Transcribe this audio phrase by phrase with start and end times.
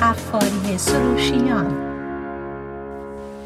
[0.00, 1.92] قفاری سروشیان.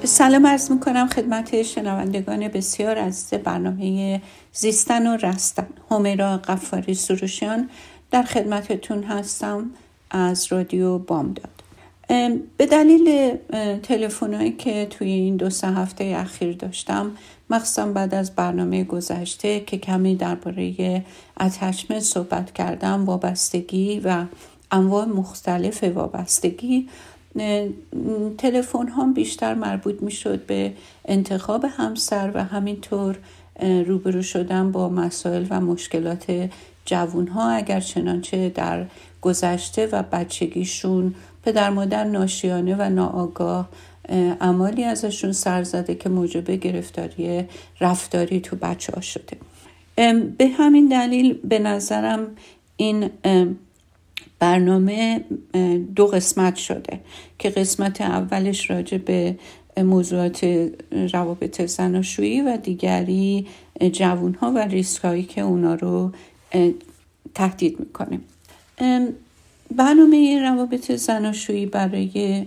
[0.04, 4.22] سلام عرض می‌کنم خدمت شنوندگان بسیار از برنامه
[4.52, 5.66] زیستن و رستن.
[5.90, 7.68] همیرا قفاری سروشیان
[8.10, 9.70] در خدمتتون هستم
[10.10, 11.48] از رادیو بامداد.
[12.56, 13.36] به دلیل
[13.82, 17.12] تلفنهایی که توی این دو سه هفته اخیر داشتم
[17.50, 21.04] مخصوصا بعد از برنامه گذشته که کمی درباره
[21.40, 24.24] اتچمنت صحبت کردم وابستگی و
[24.72, 26.88] انواع مختلف وابستگی
[28.38, 30.72] تلفن ها بیشتر مربوط می شد به
[31.04, 33.18] انتخاب همسر و همینطور
[33.60, 36.48] روبرو شدن با مسائل و مشکلات
[36.84, 38.86] جوون ها اگر چنانچه در
[39.22, 43.68] گذشته و بچگیشون پدر مادر ناشیانه و ناآگاه
[44.40, 47.44] عمالی ازشون سر زده که موجب گرفتاری
[47.80, 49.36] رفتاری تو بچه ها شده
[50.38, 52.26] به همین دلیل به نظرم
[52.76, 53.10] این
[54.38, 55.24] برنامه
[55.96, 57.00] دو قسمت شده
[57.38, 59.36] که قسمت اولش راجع به
[59.76, 60.70] موضوعات
[61.12, 63.46] روابط زناشویی و دیگری
[63.92, 66.12] جوون ها و ریسک هایی که اونا رو
[67.34, 68.20] تهدید می‌کنه.
[69.76, 72.46] برنامه روابط زناشویی برای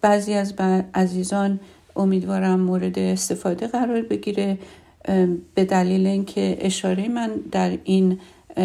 [0.00, 0.54] بعضی از
[0.94, 1.60] عزیزان
[1.96, 4.58] امیدوارم مورد استفاده قرار بگیره.
[5.54, 8.18] به دلیل اینکه اشاره من در این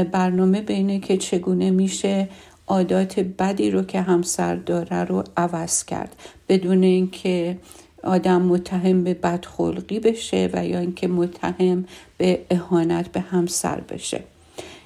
[0.04, 2.30] برنامه بینه که چگونه میشه
[2.68, 6.16] عادات بدی رو که همسر داره رو عوض کرد.
[6.50, 7.58] بدون اینکه
[8.04, 11.86] آدم متهم به بدخلقی بشه و یا اینکه متهم
[12.18, 14.24] به اهانت به همسر بشه.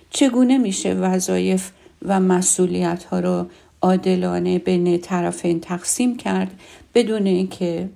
[0.10, 1.72] چگونه میشه وظایف
[2.06, 3.46] و مسئولیت ها رو
[3.82, 6.60] عادلانه بین طرفین تقسیم کرد؟
[6.94, 7.90] بدون اینکه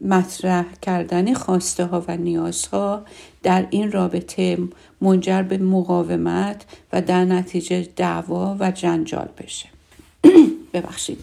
[0.00, 3.04] مطرح کردن خواسته ها و نیازها
[3.42, 4.58] در این رابطه
[5.00, 9.68] منجر به مقاومت و در نتیجه دعوا و جنجال بشه.
[10.72, 11.18] ببخشید.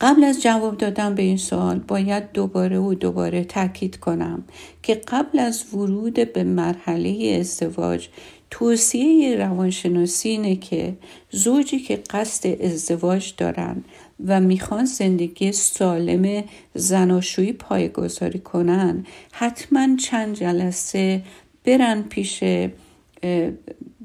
[0.00, 4.44] قبل از جواب دادن به این سوال باید دوباره و دوباره تاکید کنم
[4.82, 8.08] که قبل از ورود به مرحله ازدواج
[8.50, 10.96] توصیه روانشناسی اینه که
[11.30, 13.84] زوجی که قصد ازدواج دارن
[14.26, 16.44] و می‌خوان زندگی سالم
[16.74, 21.22] زناشویی پایگذاری کنن حتما چند جلسه
[21.64, 22.44] برن پیش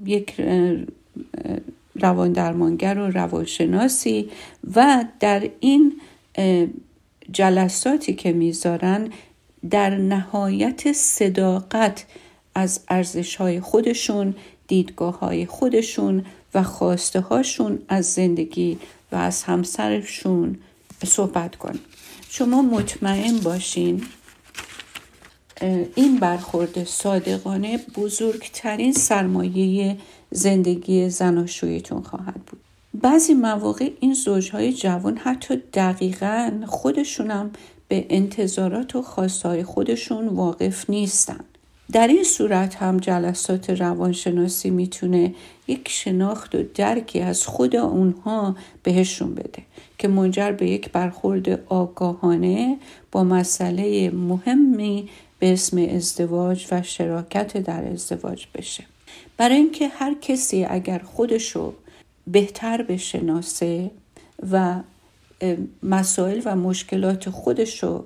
[0.06, 0.42] یک
[1.96, 4.30] روان درمانگر و روانشناسی
[4.76, 6.02] و در این
[7.32, 9.10] جلساتی که می‌ذارن
[9.70, 12.06] در نهایت صداقت
[12.56, 14.36] از ارزش های خودشون
[14.68, 18.78] دیدگاه های خودشون و خواسته هاشون از زندگی
[19.12, 20.58] و از همسرشون
[21.06, 21.80] صحبت کن
[22.30, 24.04] شما مطمئن باشین
[25.96, 29.98] این برخورد صادقانه بزرگترین سرمایه
[30.32, 32.60] زندگی زناشویتون خواهد بود.
[33.02, 37.52] بعضی مواقع این زوجهای جوان حتی دقیقا خودشونم
[37.88, 41.40] به انتظارات و خواستهای خودشون واقف نیستن.
[41.92, 45.34] در این صورت هم جلسات روانشناسی می‌تونه
[45.68, 49.64] یک شناخت و درکی از خود اونها بهشون بده
[49.98, 52.78] که منجر به یک برخورد آگاهانه
[53.12, 55.10] با مسئله مهمی
[55.44, 58.84] به اسم ازدواج و شراکت در ازدواج بشه.
[59.38, 61.74] برای اینکه هر کسی اگر خودشو
[62.28, 63.92] بهتر بشناسه
[64.52, 64.80] و
[65.84, 68.06] مسائل و مشکلات خودشو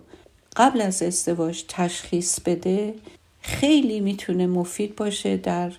[0.55, 2.93] قبل از ازدواج تشخیص بده
[3.41, 5.71] خیلی می‌تونه مفید باشه در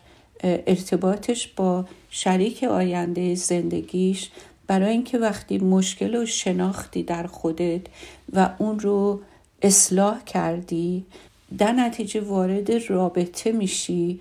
[0.44, 4.30] ارتباطش با شریک آینده زندگیش.
[4.66, 7.82] برای اینکه وقتی مشکل و شناختی در خودت
[8.32, 9.20] و اون رو
[9.62, 11.04] اصلاح کردی
[11.58, 14.20] در نتیجه وارد رابطه میشی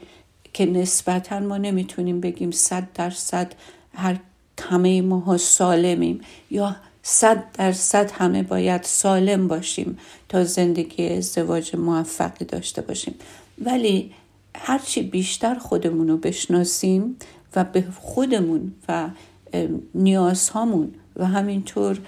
[0.54, 3.54] که نسبتا ما نمی‌تونیم بگیم صد درصد
[3.94, 4.20] هر
[4.60, 6.22] همه ماها سالمیم
[6.52, 9.98] یا صد درصد همه باید سالم باشیم
[10.30, 13.16] تا زندگی ازدواج موفقی داشته باشیم.
[13.66, 14.12] ولی
[14.56, 17.16] هرچی بیشتر خودمون رو بشناسیم
[17.56, 19.10] و به خودمون و
[19.96, 22.00] نیازهامون و همینطور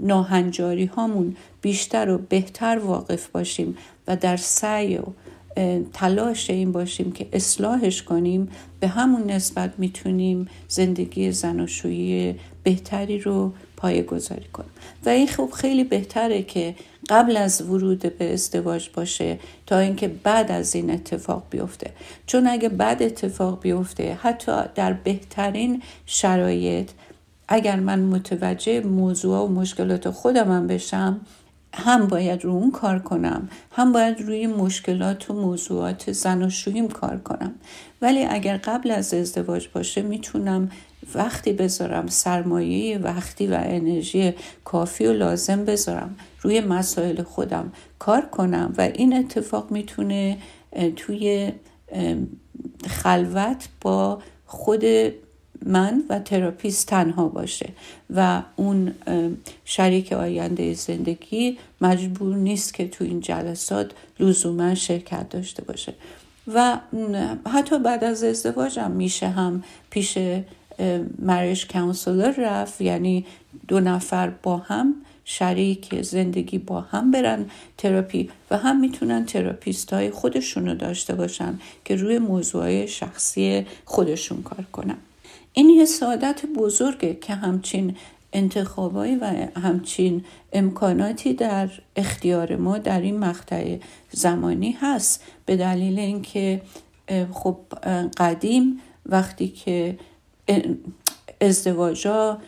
[0.00, 3.76] ناهنجاری هامون بیشتر و بهتر واقف باشیم
[4.08, 5.02] و در سعی و
[5.92, 8.48] تلاش این باشیم که اصلاحش کنیم.
[8.80, 14.70] به همون نسبت می‌تونیم زندگی زناشویی بهتری رو پایه گذاری کنیم.
[15.06, 16.74] و این خوب خیلی بهتره که
[17.08, 21.90] قبل از ورود به ازدواج باشه تا اینکه بعد از این اتفاق بیفته.
[22.26, 26.90] چون اگه بعد اتفاق بیفته حتی در بهترین شرایط
[27.48, 31.20] اگر من متوجه موضوع و مشکلات خودم بشم
[31.74, 37.54] هم باید رو اون کار کنم هم باید روی مشکلات و موضوعات زناشوییم کار کنم.
[38.02, 40.70] ولی اگر قبل از ازدواج باشه می‌تونم
[41.14, 44.34] وقتی بذارم سرمایه وقتی و انرژی
[44.64, 50.38] کافی و لازم بذارم روی مسائل خودم کار کنم و این اتفاق می‌تونه
[50.96, 51.52] توی
[52.86, 54.84] خلوت با خود
[55.62, 57.68] من و تراپیست تنها باشه
[58.14, 58.94] و اون
[59.64, 63.90] شریک آینده زندگی مجبور نیست که تو این جلسات
[64.20, 65.94] لزوما شرکت داشته باشه.
[66.54, 66.78] و
[67.46, 70.18] حتی بعد از ازدواجم میشه هم پیش
[71.18, 72.80] marriage counselor رفت.
[72.80, 73.26] یعنی
[73.68, 77.46] دو نفر با هم شریک زندگی با هم برن
[77.78, 84.42] تراپی و هم می‌تونن تراپیست های خودشون رو داشته باشن که روی موضوع شخصی خودشون
[84.42, 84.96] کار کنن.
[85.56, 87.96] این یه سعادت بزرگه که همچین
[88.32, 89.24] انتخابایی و
[89.56, 93.78] همچین امکاناتی در اختیار ما در این مقطع
[94.10, 95.22] زمانی هست.
[95.46, 96.62] به دلیل اینکه
[97.32, 97.56] خب
[98.16, 99.98] قدیم وقتی که
[101.40, 102.38] ازدواجا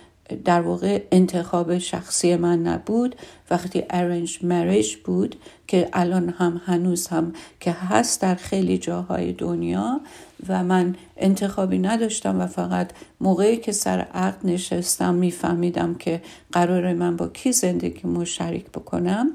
[0.45, 3.17] در واقع انتخاب شخصی من نبود
[3.51, 5.37] وقتی ارنج مریج بود
[5.67, 10.01] که الان هم هنوز هم که هست در خیلی جاهای دنیا
[10.49, 12.91] و من انتخابی نداشتم و فقط
[13.21, 16.23] موقعی که سر عقد نشستم میفهمیدم که
[16.53, 19.31] قرار من با کی زندگی مشارک بکنم.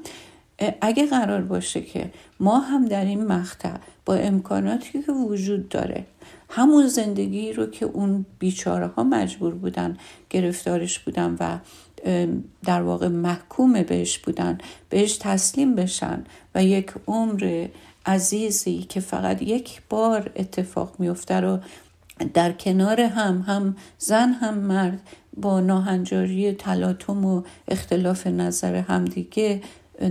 [0.80, 2.10] اگه قرار باشه که
[2.40, 3.76] ما هم در این مقطع
[4.06, 6.06] با امکاناتی که وجود داره
[6.50, 9.96] همون زندگی رو که اون بیچاره ها مجبور بودن
[10.30, 11.58] گرفتارش بودن و
[12.64, 14.58] در واقع محکوم بهش بودن
[14.88, 17.66] بهش تسلیم بشن و یک عمر
[18.06, 21.58] عزیزی که فقط یک بار اتفاق میفته رو
[22.34, 25.00] در کنار هم هم زن هم مرد
[25.36, 29.60] با ناهنجاری تلاطم و اختلاف نظر همدیگه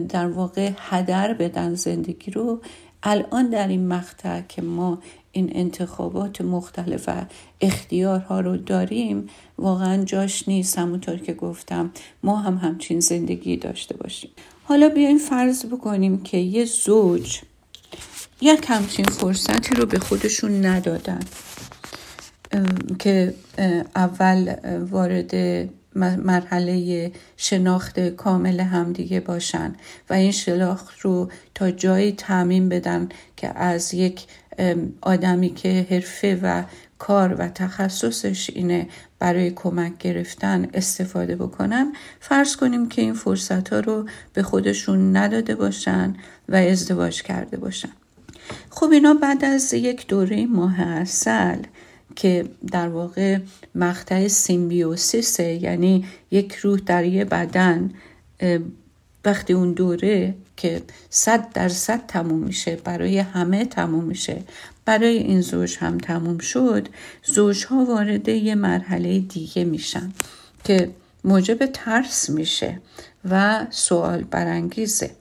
[0.10, 2.62] در واقع هدر بدن زندگی رو
[3.04, 5.00] الان در این مقطع که ما
[5.32, 7.26] این انتخابات مختلف و
[7.62, 9.28] اختیارها رو داریم
[9.58, 10.78] واقعا جاش نیست.
[10.78, 11.92] همونطور که گفتم
[12.24, 14.32] ما هم همچین زندگی داشته باشیم.
[14.64, 17.42] حالا بیایم فرض بکنیم که یه زوج
[18.44, 21.20] یک همچین فرصتی رو به خودشون ندادن.
[23.00, 23.34] که
[23.96, 24.56] اول
[24.92, 25.36] وارد
[25.96, 29.76] مرحله شناخت کامل همدیگه باشن
[30.10, 34.26] و این شناخت رو تا جایی تعمین بدن که از یک
[35.02, 36.64] آدمی که حرفه و
[37.00, 38.88] کار و تخصصش اینه
[39.20, 45.56] برای کمک گرفتن استفاده بکنن فرض کنیم که این فرصت ها رو به خودشون نداده
[45.56, 46.16] باشن
[46.50, 47.90] و ازدواج کرده باشن.
[48.70, 51.58] خب اینا بعد از یک دوره ماه اصل
[52.16, 53.40] که در واقع
[53.76, 57.92] مقطع سیمبیوسیسه یعنی یک روح در یه بدن
[59.26, 64.44] وقتی اون دوره که صد درصد تموم میشه برای همه تموم میشه
[64.86, 66.88] برای این زوج هم تموم شد
[67.24, 70.12] زوج ها وارد یه مرحله دیگه میشن
[70.64, 70.90] که
[71.24, 72.82] موجب ترس میشه
[73.30, 75.12] و سوال برانگیزه.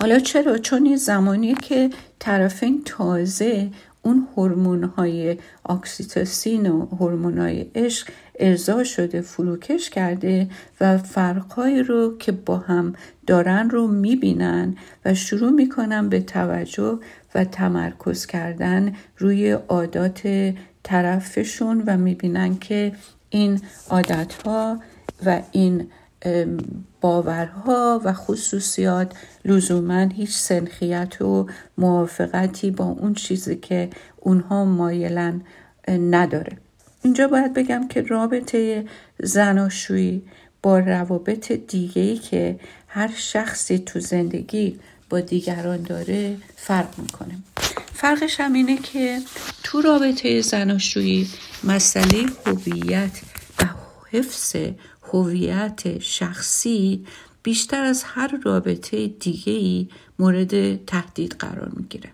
[0.00, 3.70] حالا چرا؟ چون این زمانی که طرفین تازه
[4.02, 5.36] اون هورمون های
[5.68, 8.08] اکسیتوسین و هورمون های عشق
[8.38, 10.48] ارضا شده فروکش کرده
[10.80, 12.94] و فرقهایی رو که با هم
[13.26, 16.98] دارن رو می‌بینن و شروع می‌کنن به توجه
[17.34, 22.92] و تمرکز کردن روی عادات طرفشون و می‌بینن که
[23.30, 24.80] این عادت ها
[25.26, 25.88] و این
[27.00, 29.12] باورها و خصوصیات
[29.44, 31.46] لزوما هیچ سنخیت و
[31.78, 35.40] موافقتی با اون چیزی که اونها مایلن
[35.88, 36.58] نداره.
[37.02, 38.84] اینجا باید بگم که رابطه
[39.22, 40.22] زناشویی
[40.62, 47.34] با روابط دیگهی که هر شخصی تو زندگی با دیگران داره فرق می‌کنه.
[47.94, 49.18] فرقش هم اینه که
[49.62, 51.28] تو رابطه زناشویی
[51.64, 53.20] مسئله هویت
[53.58, 53.64] و
[54.10, 54.56] حفظ
[55.12, 57.04] هویت شخصی
[57.42, 59.88] بیشتر از هر رابطه دیگه ای
[60.18, 62.10] مورد تهدید قرار می‌گیره.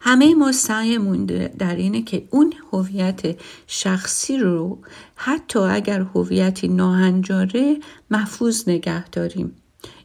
[0.00, 1.26] همه ما سعیمون
[1.58, 4.78] در اینه که اون هویت شخصی رو
[5.14, 7.80] حتی اگر هویتی ناهنجاره
[8.10, 9.56] محفوظ نگه داریم.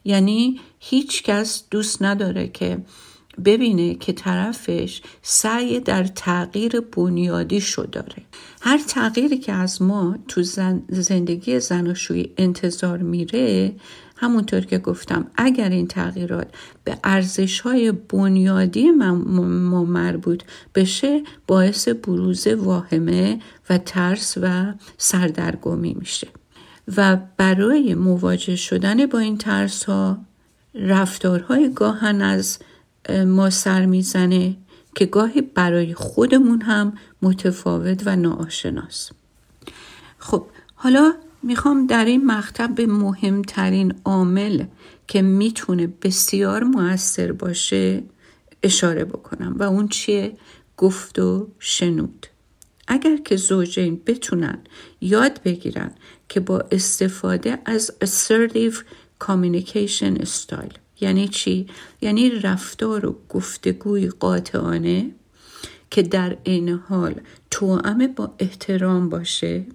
[0.06, 2.78] یعنی هیچ کس دوست نداره که
[3.46, 8.24] ببینه که طرفش سعی در تغییر بنیادی شو داره.
[8.62, 10.44] هر تغییری که از ما تو
[10.90, 13.76] زندگی زناشویی انتظار میره
[14.16, 16.48] همونطور که گفتم اگر این تغییرات
[16.84, 20.44] به ارزش های بنیادی ما مربوط
[20.76, 23.40] بشه باعث بروز واهمه
[23.70, 26.28] و ترس و سردرگمی میشه.
[26.98, 30.18] و برای مواجه شدن با این ترس ها
[30.76, 32.60] رفتارهای گاهن از
[33.10, 34.58] ما سر می‌زنه
[34.96, 39.12] که گاهی برای خودمون هم متفاوت و ناآشناست
[40.18, 40.46] خب
[40.76, 44.64] حالا می‌خوام در این مقطع به مهمترین عامل
[45.08, 48.04] که می‌تونه بسیار موثر باشه
[48.64, 50.38] اشاره بکنم و اون چیه؟
[50.78, 52.28] گفت و شنود.
[52.88, 54.60] اگر که زوجین بتونن
[55.02, 55.92] یاد بگیرن
[56.30, 58.76] که با استفاده از assertive
[59.24, 61.68] communication style یعنی چی؟
[62.02, 65.12] یعنی رفتار و گفتگوی قاطعانه
[65.92, 69.66] که در عین حال توأم با احترام باشه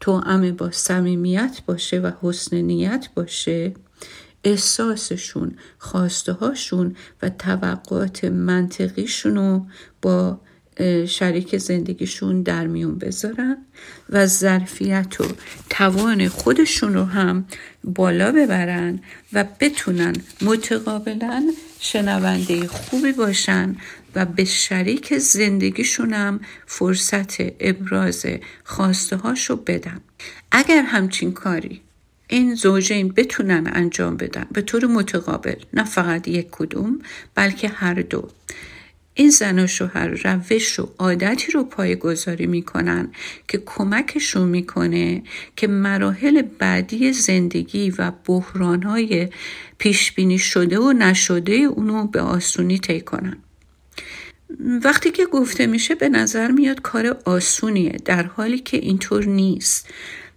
[0.00, 3.74] توأم با صمیمیت باشه و حسن نیت باشه
[4.44, 9.66] احساسشون خواسته هاشون و توقعات منطقیشون رو
[10.02, 10.40] با
[11.08, 13.56] شریک زندگیشون در میون بذارن
[14.10, 15.24] و ظرفیت و
[15.70, 17.44] توان خودشون رو هم
[17.84, 19.00] بالا ببرن
[19.32, 23.76] و بتونن متقابلا شنونده خوبی باشن
[24.14, 28.26] و به شریک زندگیشون هم فرصت ابراز
[28.64, 30.00] خواسته هاشو بدن.
[30.52, 31.80] اگر همچین کاری
[32.28, 36.98] این زوجین بتونن انجام بدن به طور متقابل نه فقط یک کدوم
[37.34, 38.28] بلکه هر دو.
[39.14, 43.08] این زن و شوهر روش و عادتی رو پای گذاری می‌کنن
[43.48, 45.22] که کمکشون می‌کنه
[45.56, 49.28] که مراحل بعدی زندگی و بحرانهای
[49.78, 53.36] پیشبینی شده و نشده اونو به آسونی طی کنن.
[54.84, 59.88] وقتی که گفته میشه به نظر میاد کار آسونیه در حالی که اینطور نیست.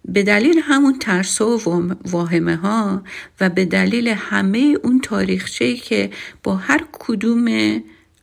[0.05, 3.03] به دلیل همون ترس و واهمه ها
[3.41, 6.09] و به دلیل همه اون تاریخچه‌ای که
[6.43, 7.47] با هر کدوم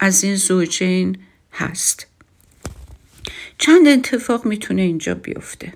[0.03, 1.19] از این زوجین
[1.53, 2.07] هست.
[3.59, 5.73] چند اتفاق می‌تونه اینجا بیفته.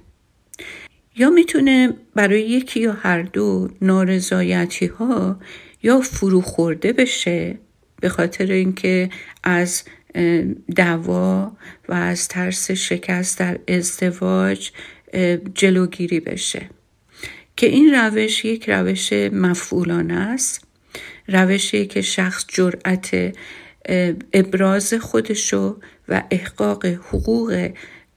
[1.16, 5.40] یا می‌تونه برای یکی یا هر دو نارضایتی ها
[5.82, 7.58] یا فرو خورده بشه
[8.00, 9.10] به خاطر اینکه
[9.42, 9.82] از
[10.76, 11.52] دعوا
[11.88, 14.70] و از ترس شکست در ازدواج
[15.54, 16.70] جلوگیری بشه.
[17.56, 20.64] که این روش یک روش مفعولانه است.
[21.28, 23.34] روشی که شخص جرأت
[24.32, 27.70] ابراز خودشو و احقاق حقوق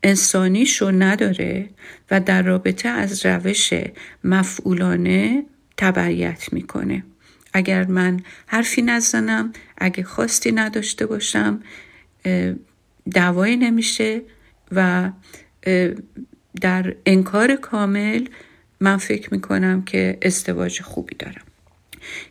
[0.04, 1.70] انسانیشو نداره
[2.12, 3.74] و در رابطه از روش
[4.24, 5.46] مفعولانه
[5.78, 7.04] تبعیت می‌کنه.
[7.54, 11.60] اگر من حرفی نزنم اگه خواستی نداشته باشم
[13.12, 14.22] دعوایی نمیشه
[14.72, 15.12] و
[16.62, 18.28] در انکار کامل
[18.80, 21.47] من فکر می‌کنم که ازدواج خوبی دارم.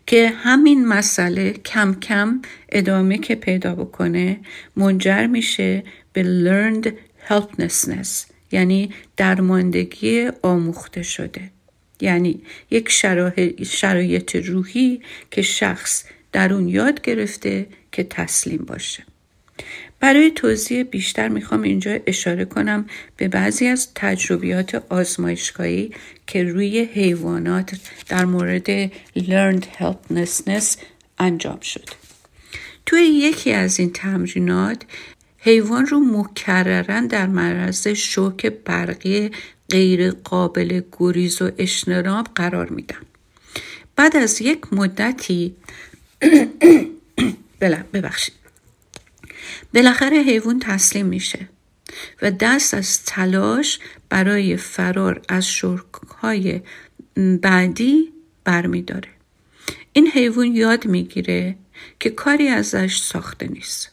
[0.06, 4.40] که همین مسئله کم کم ادامه که پیدا بکنه
[4.76, 6.88] منجر میشه به learned
[7.28, 8.08] helplessness
[8.52, 11.50] یعنی درماندگی آموخته شده.
[12.00, 12.40] یعنی
[12.70, 12.90] یک
[13.62, 19.04] شرایط روحی که شخص در اون یاد گرفته که تسلیم باشه.
[20.00, 25.92] برای توضیح بیشتر می‌خوام اینجا اشاره کنم به بعضی از تجربیات آزمایشگاهی
[26.26, 27.76] که روی حیوانات
[28.08, 30.64] در مورد learned helplessness
[31.18, 31.88] انجام شد.
[32.86, 34.82] توی یکی از این تمرینات
[35.38, 39.30] حیوان رو مکررن در معرض شوک برقی
[39.70, 43.02] غیر قابل گریز و اشنراب قرار میدن.
[43.96, 45.54] بعد از یک مدتی
[47.92, 48.34] ببخشید
[49.74, 51.48] بالاخره حیوان تسلیم میشه
[52.22, 53.78] و دست از تلاش
[54.08, 56.60] برای فرار از شرکهای
[57.42, 58.12] بعدی
[58.44, 59.08] برمیداره.
[59.92, 61.56] این حیوان یاد می‌گیره
[62.00, 63.90] که کاری ازش ساخته نیست.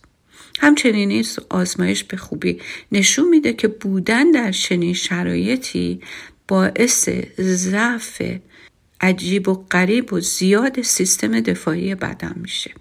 [0.60, 6.02] همچنین این آزمایش به خوبی نشون میده که بودن در چنین شرایطی
[6.48, 7.10] باعث
[7.40, 8.22] ضعف
[9.02, 12.72] عجیب و غریب و زیاد سیستم دفاعی بدن میشه.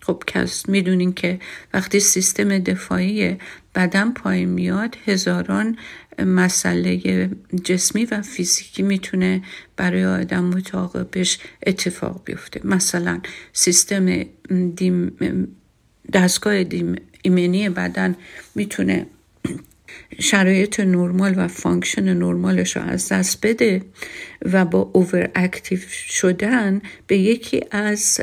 [0.00, 1.40] خب کس می‌دونین که
[1.74, 3.36] وقتی سیستم دفاعی
[3.74, 5.76] بدن پایین میاد هزاران
[6.18, 7.30] مسئله
[7.64, 9.42] جسمی و فیزیکی می‌تونه
[9.76, 12.60] برای آدم متعاقبش اتفاق بیفته.
[12.64, 13.20] مثلا
[13.52, 14.22] سیستم
[14.76, 15.12] دیم
[16.12, 18.16] دستگاه دیم ایمنی بدن
[18.54, 19.06] می‌تونه
[20.18, 23.82] شرایط نرمال و function نرمالش رو از دست بده
[24.42, 28.20] و با overactive شدن به یکی از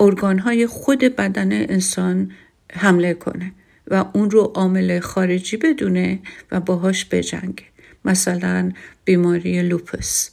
[0.00, 2.30] ارگانهای خود بدن انسان
[2.72, 3.52] حمله کنه
[3.90, 6.18] و اون رو عامل خارجی بدونه
[6.52, 7.64] و باهاش بجنگه.
[8.04, 8.72] مثلا
[9.04, 10.30] بیماری lupus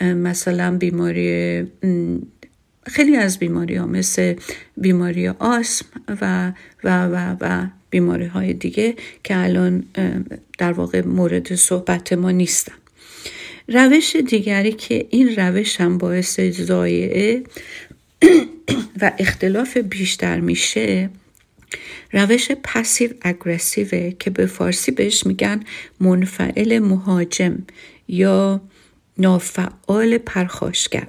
[0.00, 1.66] مثلا بیماری
[2.86, 4.34] خیلی از بیماری ها مثل
[4.76, 5.86] بیماری آسم
[6.20, 6.52] و
[6.84, 8.94] و و و بیماری های دیگه
[9.24, 9.84] که الان
[10.58, 12.74] در واقع مورد صحبت ما نیستن.
[13.68, 17.42] روش دیگری که این روش هم باعث زایعه
[19.00, 21.10] و اختلاف بیشتر میشه
[22.12, 25.60] روش پسیو اگرسیوه که به فارسی بهش میگن
[26.00, 27.58] منفعل مهاجم
[28.08, 28.60] یا
[29.18, 31.08] نافعال پرخاشگر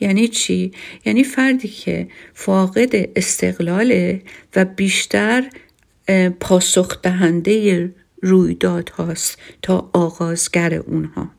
[0.00, 0.72] یعنی چی؟
[1.04, 4.22] یعنی فردی که فاقد استقلاله
[4.56, 5.50] و بیشتر
[6.40, 7.90] پاسخ دهنده
[8.22, 11.30] رویداد هاست تا آغازگر اونها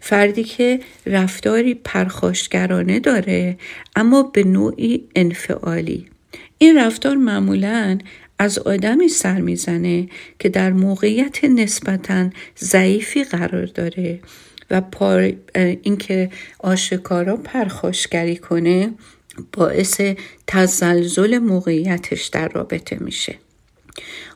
[0.00, 3.56] فردی که رفتاری پرخاشگرانه داره
[3.96, 6.06] اما به نوعی انفعالی.
[6.58, 7.98] این رفتار معمولا
[8.38, 14.20] از آدمی سر می‌زنه که در موقعیت نسبتا ضعیفی قرار داره
[14.70, 14.82] و
[15.82, 18.90] اینکه آشکارا پرخاشگری کنه
[19.52, 20.00] باعث
[20.46, 23.34] تزلزل موقعیتش در رابطه میشه.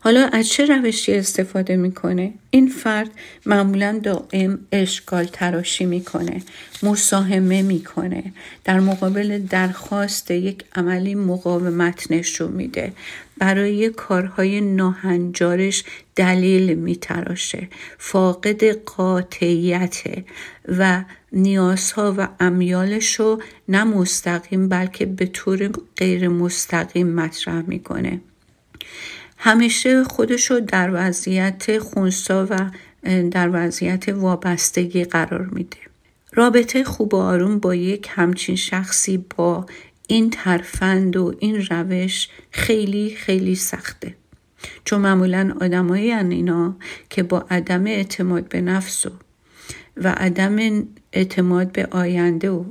[0.00, 3.10] حالا از چه روشی استفاده می‌کنه؟ این فرد
[3.46, 6.42] معمولا دائم اشکال تراشی می‌کنه
[6.82, 8.32] مساهمه می‌کنه
[8.64, 12.92] در مقابل درخواست یک عملی مقاومت نشون میده
[13.38, 15.84] برای کارهای ناهنجارش
[16.16, 17.68] دلیل میتراشه
[17.98, 20.02] فاقد قاطعیت
[20.68, 28.20] و نیازها و امیالش رو نه مستقیم بلکه به طور غیر مستقیم مطرح می‌کنه
[29.36, 32.70] همیشه خودشو در وضعیت خونسا و
[33.30, 35.76] در وضعیت وابستگی قرار میده.
[36.32, 39.66] رابطه خوب و آروم با یک همچین شخصی با
[40.08, 44.14] این ترفند و این روش خیلی خیلی سخته.
[44.84, 46.76] چون معمولا آدمایی اینا
[47.10, 49.10] که با عدم اعتماد به نفس و
[49.96, 52.64] و عدم اعتماد به آینده و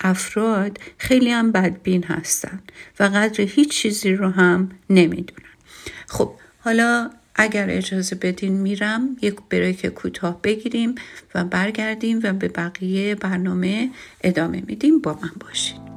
[0.00, 2.60] افراد خیلی هم بدبین هستن
[3.00, 5.49] و قدر هیچ چیزی رو هم نمی‌دونن.
[6.06, 10.94] خب حالا اگر اجازه بدین میرم یک بریک کوتاه بگیریم
[11.34, 15.00] و برگردیم و به بقیه برنامه ادامه میدیم.
[15.00, 15.89] با من باشید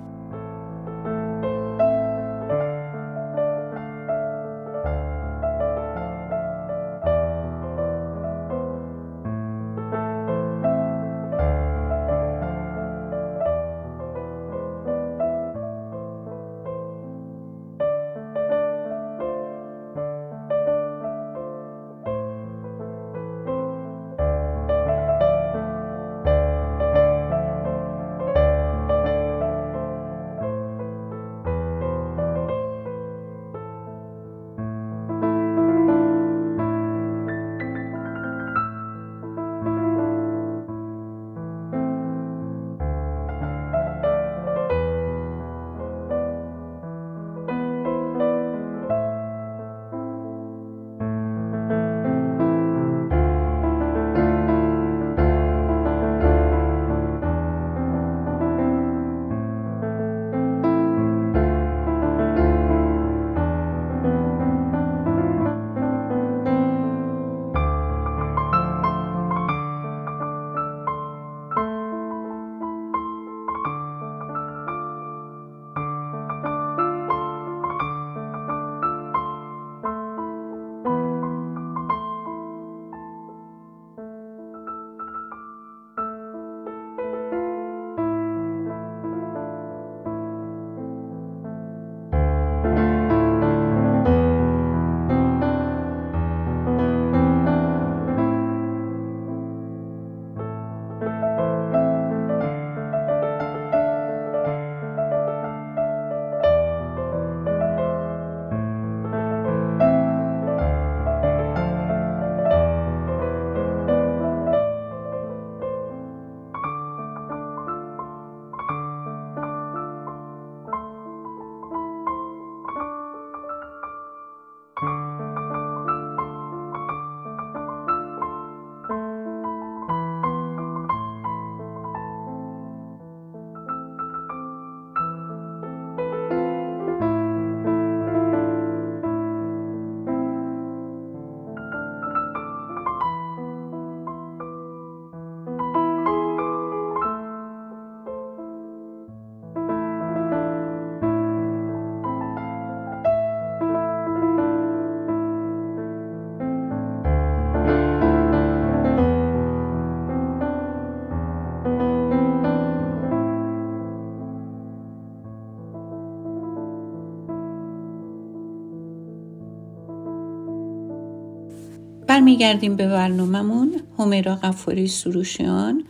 [172.23, 173.81] برمیگردیم به برنامهمون.
[173.99, 175.83] همیرا غفاری سروشیان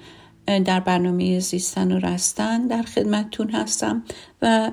[0.66, 4.04] در برنامه زیستن و رستن در خدمتتون هستم
[4.42, 4.72] و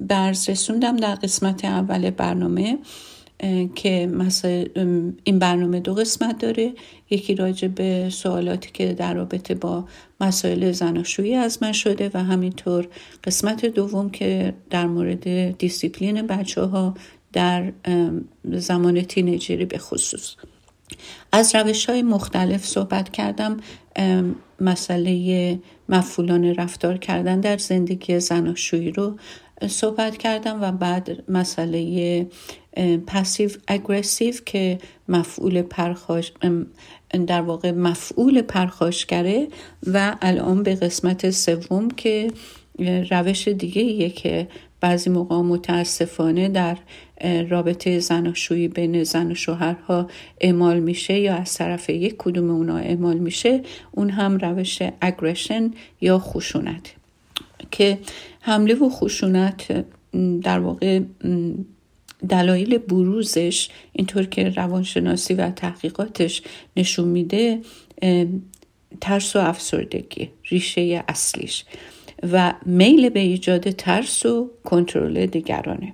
[0.00, 2.78] برز رسوندم در قسمت اول برنامه
[3.74, 4.64] که مثلا
[5.24, 6.72] این برنامه دو قسمت داره.
[7.10, 9.84] یکی راجع به سوالاتی که در رابطه با
[10.20, 12.88] مسائل زناشویی از من شده و همینطور
[13.24, 16.94] قسمت دوم که در مورد دیسیپلین بچه ها
[17.32, 17.72] در
[18.44, 20.34] زمان تینیجری به خصوص.
[21.32, 23.56] از روش های مختلف صحبت کردم
[24.60, 29.16] مسئله مفولان رفتار کردن در زندگی زناشویی رو
[29.68, 32.26] صحبت کردم و بعد مسئله
[33.06, 34.78] پسیو اگریسیو که
[35.08, 36.32] مفعول پرخاش
[37.26, 39.48] در واقع مفعول پرخاشگره
[39.86, 42.30] و الان به قسمت سوم که
[43.10, 44.48] روش دیگه که
[44.82, 46.76] بعضی موقع متاسفانه در
[47.48, 50.08] رابطه زناشویی بین زن و شوهرها
[50.40, 56.18] اعمال میشه یا از طرف یک کدوم اونا اعمال میشه اون هم روش اگریشن یا
[56.18, 56.94] خشونت.
[57.70, 57.98] که
[58.40, 59.84] حمله و خشونت
[60.42, 61.00] در واقع
[62.28, 66.42] دلایل بروزش اینطور که روانشناسی و تحقیقاتش
[66.76, 67.60] نشون میده
[69.00, 71.64] ترس و افسردگی ریشه اصلیش.
[72.32, 75.92] و میل به ایجاد ترس و کنترل دیگرانه.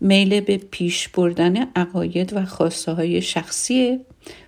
[0.00, 4.00] میل به پیش بردن عقاید و خواسته های شخصی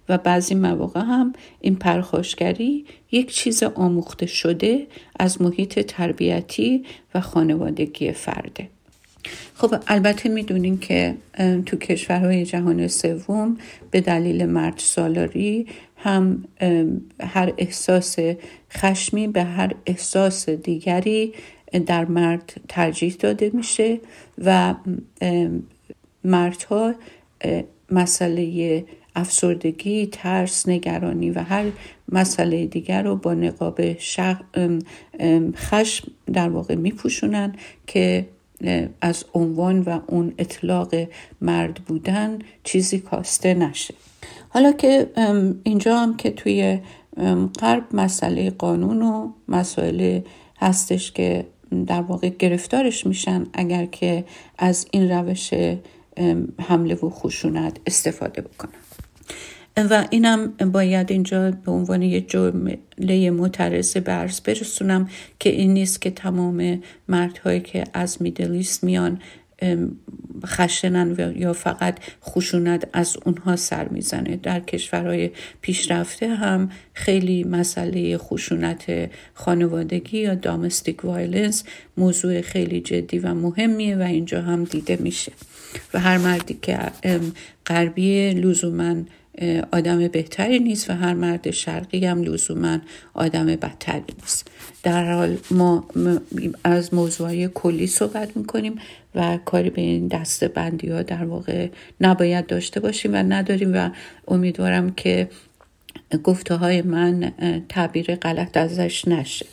[0.09, 4.87] و بعضی مواقع هم این پرخاشگری یک چیز آموخته شده
[5.19, 6.85] از محیط تربیتی
[7.15, 8.69] و خانوادگی فرده.
[9.55, 11.15] خب البته می‌دونین که
[11.67, 13.57] تو کشورهای جهان سوم
[13.91, 16.45] به دلیل مرد سالاری هم
[17.21, 18.17] هر احساس
[18.73, 21.35] خشمی به هر احساس دیگری
[21.87, 24.01] در مرد ترجیح داده میشه
[24.39, 24.75] و
[26.25, 26.95] مردها
[27.91, 28.85] مسئله
[29.17, 31.65] افسردگی، ترس، نگرانی و هر
[32.09, 33.81] مسئله دیگر رو با نقاب
[35.55, 37.55] خشم در واقع میپوشونن
[37.87, 38.27] که
[39.01, 40.95] از عنوان و اون اطلاق
[41.41, 43.95] مرد بودن چیزی کاسته نشه.
[44.49, 45.11] حالا که
[45.63, 46.79] اینجا هم که توی
[47.61, 50.21] غرب مسئله قانون و مسائل
[50.59, 51.47] هستش که
[51.87, 54.25] در واقع گرفتارش میشن اگر که
[54.59, 55.51] از این روش
[56.61, 58.71] حمله و خشونت استفاده بکنن.
[59.77, 66.11] و اینم باید اینجا به عنوان یه جمله معترضه برز برسونم که این نیست که
[66.11, 69.21] تمام مردهایی که از میدلیست میان
[70.47, 74.37] خشنن یا فقط خشونت از اونها سر می‌زنه.
[74.37, 81.65] در کشورهای پیشرفته هم خیلی مسئله خشونت خانوادگی یا دامستیک وایلنس
[81.97, 85.33] موضوع خیلی جدی و مهمیه و اینجا هم دیده میشه.
[85.95, 86.79] و هر مردی که
[87.67, 88.95] غربی لزوما
[89.73, 92.79] آدم بهتری نیست و هر مرد شرقی هم لزوما
[93.15, 94.49] آدم بدتری نیست.
[94.83, 95.85] در حال ما
[96.65, 98.79] از موضوعی کلی صحبت می‌کنیم
[99.15, 101.69] و کاری به این دسته بندی ها در واقع
[102.01, 103.91] نباید داشته باشیم و نداریم و
[104.29, 105.29] امیدوارم که
[106.25, 107.33] گفته های من
[107.69, 109.47] تعبیر غلط ازش نشه.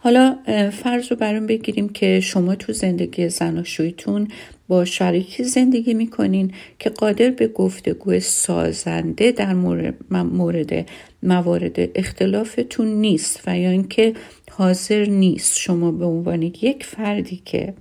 [0.00, 0.36] حالا
[0.72, 4.28] فرض رو برون بگیریم که شما تو زندگی زناشویتون
[4.68, 9.54] با شریکی زندگی می‌کنین که قادر به گفتگو سازنده در
[10.12, 10.88] مورد
[11.22, 14.14] موارد اختلافتون نیست و یا اینکه
[14.50, 15.58] حاضر نیست.
[15.58, 17.74] شما به عنوان یک فردی که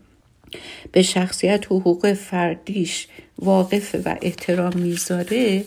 [0.91, 3.07] به شخصیت حقوق فردیش
[3.39, 5.63] واقف و احترام می‌ذاره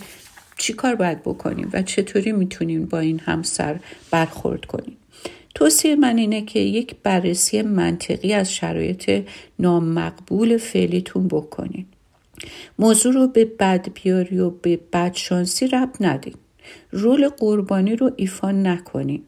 [0.58, 4.96] چی کار باید بکنیم و چطوری می‌تونیم با این همسر برخورد کنیم؟
[5.54, 9.24] توصیه من اینه که یک بررسی منطقی از شرایط
[9.58, 11.86] نامقبول فعلیتون بکنین.
[12.78, 16.34] موضوع رو به بدبیاری و به بدشانسی رب ندین.
[16.90, 19.22] رول قربانی رو ایفا نکنین.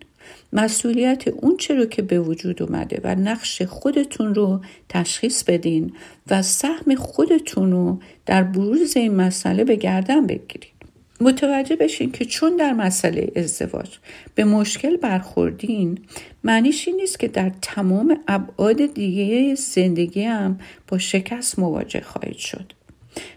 [0.52, 5.92] مسئولیت اون چه رو که به وجود اومده و نقش خودتون رو تشخیص بدین
[6.30, 10.71] و سهم خودتون رو در بروز این مسئله به گردن بگیرید
[11.22, 13.98] متوجه بشین که چون در مسئله ازدواج
[14.34, 15.98] به مشکل برخوردین
[16.44, 20.58] معنیش این نیست که در تمام ابعاد دیگه زندگی هم
[20.88, 22.72] با شکست مواجه خواهید شد.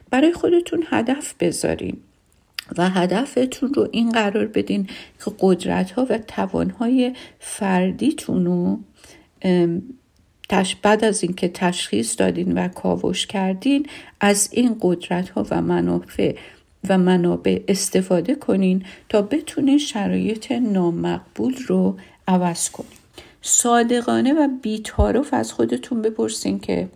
[0.09, 1.97] برای خودتون هدف بذارین
[2.77, 4.87] و هدفتون رو این قرار بدین
[5.25, 8.79] که قدرت ها و توانهای فردیتون رو
[10.81, 13.85] بعد از اینکه تشخیص دادین و کاوش کردین
[14.19, 16.35] از این قدرت ها و منافع
[16.89, 22.97] و منابع استفاده کنین تا بتونین شرایط نامقبول رو عوض کنین
[23.41, 26.89] صادقانه و بیتارف از خودتون بپرسین که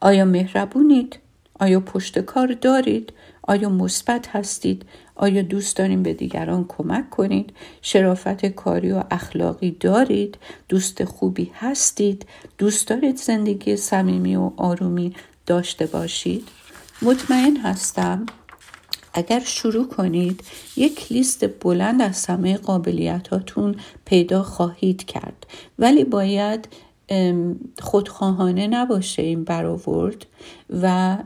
[0.00, 1.18] آیا مهربونید؟
[1.60, 4.82] آیا پشت کار دارید؟ آیا مثبت هستید؟
[5.16, 12.26] آیا دوست دارین به دیگران کمک کنید؟ شرافت کاری و اخلاقی دارید؟ دوست خوبی هستید؟
[12.58, 15.14] دوست دارید زندگی صمیمی و آرومی
[15.46, 16.48] داشته باشید؟
[17.02, 18.26] مطمئن هستم
[19.14, 20.44] اگر شروع کنید
[20.76, 25.46] یک لیست بلند از همه قابلیتاتون پیدا خواهید کرد.
[25.78, 26.68] ولی باید
[27.80, 30.26] خودخواهانه نباشه این برآورد
[30.70, 31.16] و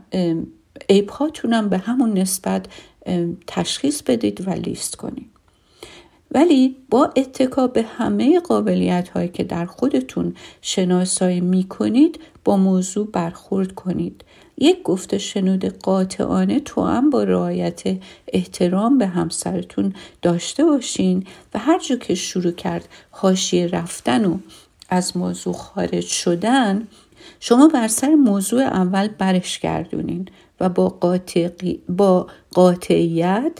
[0.89, 2.65] عیبهاتون به همون نسبت
[3.47, 5.29] تشخیص بدید و لیست کنید.
[6.31, 13.07] ولی با اتکا به همه قابلیت هایی که در خودتون شناسایی می کنید با موضوع
[13.11, 14.23] برخورد کنید.
[14.57, 17.81] یک گفته شنود قاطعانه تو هم با رعایت
[18.27, 24.37] احترام به همسرتون داشته باشین و هر جا که شروع کرد حاشیه رفتن و
[24.89, 26.87] از موضوع خارج شدن
[27.39, 30.27] شما بر سر موضوع اول برش گردونین
[30.59, 30.99] و با,
[31.89, 33.59] با قاطعیت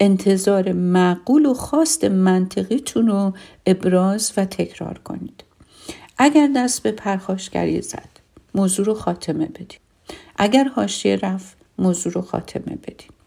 [0.00, 3.32] انتظار معقول و خواست منطقیتون رو
[3.66, 5.44] ابراز و تکرار کنید.
[6.18, 8.09] اگر دست به پرخاشگری زد
[8.54, 9.80] موضوع رو خاتمه بدید
[10.36, 13.20] اگر حاشیه رفت موضوع رو خاتمه بدید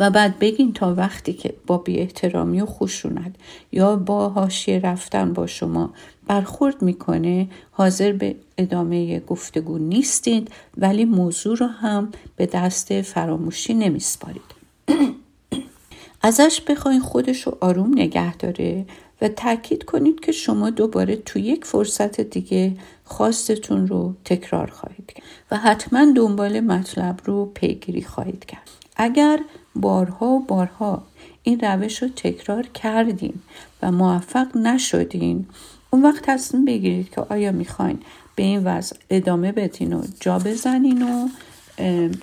[0.00, 3.34] و بعد بگین تا وقتی که با بی احترامی و خشونت
[3.72, 5.90] یا با حاشیه رفتن با شما
[6.26, 14.56] برخورد می‌کنه حاضر به ادامه گفتگو نیستید ولی موضوع رو هم به دست فراموشی نمیسپارید.
[16.22, 18.86] ازش بخواین خودش رو آروم نگه داره
[19.20, 22.72] و تاکید کنید که شما دوباره تو یک فرصت دیگه
[23.04, 28.70] خواستتون رو تکرار خواهید کرد و حتما دنبال مطلب رو پیگیری خواهید کرد.
[28.96, 29.40] اگر
[29.74, 31.02] بارها و بارها
[31.42, 33.34] این روش رو تکرار کردین
[33.82, 35.46] و موفق نشدین
[35.90, 37.98] اون وقت تصمیم بگیرید که آیا می‌خواین
[38.36, 41.28] به این وضع ادامه بدین و جا بزنین و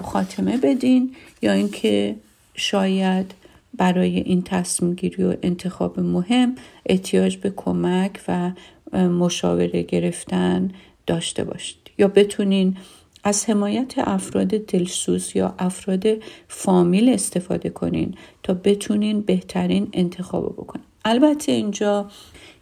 [0.03, 2.15] خاتمه بدین یا اینکه
[2.55, 3.31] شاید
[3.77, 6.55] برای این تصمیم گیری و انتخاب مهم
[6.85, 8.51] احتیاج به کمک و
[8.97, 10.71] مشاوره گرفتن
[11.07, 11.91] داشته باشید.
[11.97, 12.77] یا بتونین
[13.23, 16.03] از حمایت افراد دلسوز یا افراد
[16.47, 20.85] فامیل استفاده کنین تا بتونین بهترین انتخاب بکنین.
[21.05, 22.09] البته اینجا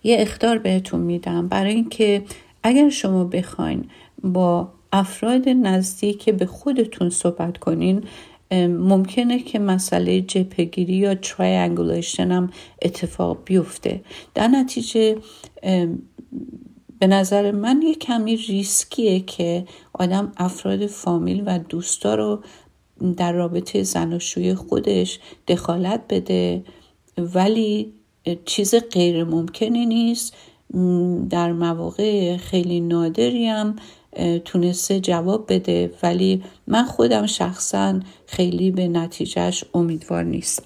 [0.03, 1.47] یه اختار بهتون میدم.
[1.47, 2.23] برای اینکه
[2.63, 3.85] اگر شما بخواین
[4.23, 8.03] با افراد نزدیک به خودتون صحبت کنین
[8.51, 12.49] ممکنه که مسئله جپگیری یا ترایانگولیشن هم
[12.81, 14.01] اتفاق بیفته.
[14.33, 15.17] در نتیجه
[16.99, 22.43] به نظر من یه کمی ریسکیه که آدم افراد فامیل و دوستا رو
[23.17, 26.63] در رابطه زناشوی خودش دخالت بده
[27.17, 27.93] ولی
[28.45, 30.33] چیز غیر ممکنی نیست.
[31.29, 33.75] در مواقع خیلی نادری هم
[34.45, 35.93] تونسته جواب بده.
[36.03, 40.63] ولی من خودم شخصا خیلی به نتیجهش امیدوار نیستم.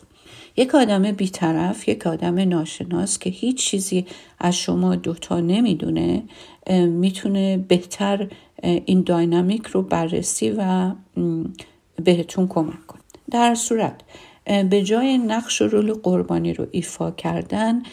[0.58, 4.06] یک آدم بیطرف یک آدم ناشناس که هیچ چیزی
[4.40, 6.24] از شما دوتا نمی‌دونه
[6.88, 8.28] می‌تونه بهتر
[8.64, 10.92] این داینامیک رو بررسی و
[12.04, 13.02] بهتون کمک کنه.
[13.32, 14.02] در صورت
[14.70, 17.84] به جای نقش و رول قربانی رو ایفا کردن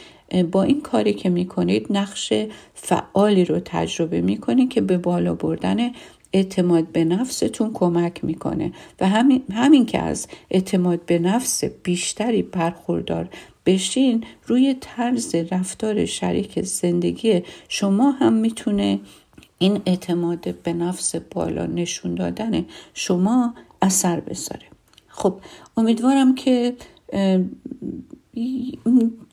[0.51, 2.33] با این کاری که می‌کنید نقش
[2.75, 5.91] فعالی رو تجربه می‌کنید که به بالا بردن
[6.33, 8.73] اعتماد به نفستون کمک می‌کنه.
[9.01, 13.29] و همین, همین که از اعتماد به نفس بیشتری برخوردار
[13.67, 19.01] بشین روی طرز رفتار شریک زندگی شما هم می‌تونه
[19.59, 22.65] این اعتماد به نفس بالا نشون دادن
[22.95, 24.67] شما اثر بذاره.
[25.09, 25.41] خب
[25.77, 26.75] امیدوارم که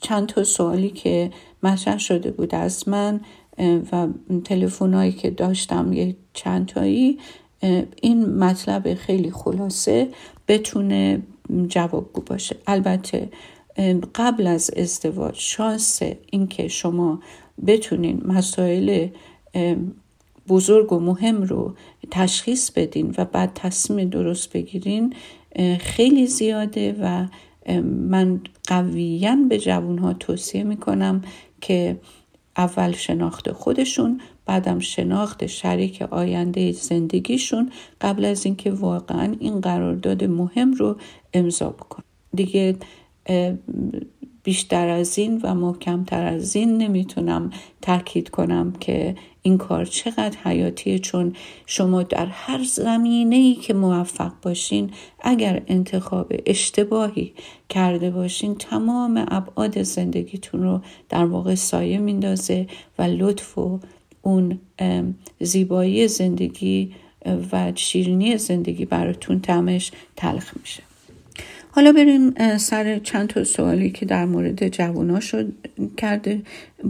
[0.02, 1.32] چند تا سوالی که
[1.64, 3.22] مطرح شده بود از من
[3.92, 4.08] و
[4.44, 7.20] تلفنایی که داشتم یه چند تایی
[8.02, 10.10] این مطلب خیلی خلاصه
[10.48, 11.22] بتونه
[11.68, 12.56] جوابگو باشه.
[12.68, 13.30] البته
[14.16, 16.00] قبل از ازدواج شانس
[16.32, 17.20] اینکه شما
[17.68, 19.08] بتونین مسائل
[20.48, 21.74] بزرگ و مهم رو
[22.12, 25.14] تشخیص بدین و بعد تصمیم درست بگیرین
[25.80, 27.26] خیلی زیاده و
[27.78, 31.22] من قویا به جوانها توصیه می‌کنم
[31.62, 32.00] که
[32.58, 40.74] اول شناخت خودشون بعدم شناخت شریک آینده زندگیشون قبل از اینکه واقعا این قرارداد مهم
[40.74, 40.96] رو
[41.34, 42.04] امضا بکن
[42.34, 42.76] دیگه
[44.44, 51.00] بیشتر از این و محکمتر از این نمی‌تونم تاکید کنم که این کار چقدر حیاتیه
[51.00, 57.34] چون شما در هر زمینه ای که موفق باشین اگر انتخاب اشتباهی
[57.70, 62.68] کرده باشین تمام ابعاد زندگیتون رو در واقع سایه میندازه
[63.00, 63.80] و لطف و
[64.22, 64.60] اون
[65.40, 66.94] زیبایی زندگی
[67.52, 70.89] و شیرینی زندگی براتون تمش تلخ میشه.
[71.72, 75.54] حالا بریم سر چند تا سوالی که در مورد جوونا شد
[75.98, 76.42] کرده